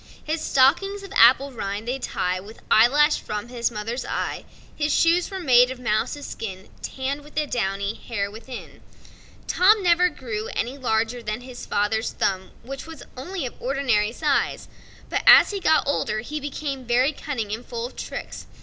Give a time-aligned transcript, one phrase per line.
[0.23, 5.29] His stockings, of apple rind, they tie With eyelash from his mother's eye: His shoes
[5.29, 8.81] were made of mouse's skin, Tann'd with the downy hair within.
[9.45, 13.01] Tom never grew any larger than his father's thumb, but as
[15.51, 18.47] he got older he became very cunning and full of tricks.